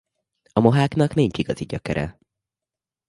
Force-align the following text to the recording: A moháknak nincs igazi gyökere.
A 0.53 0.59
moháknak 0.59 1.13
nincs 1.13 1.37
igazi 1.37 1.65
gyökere. 1.65 2.17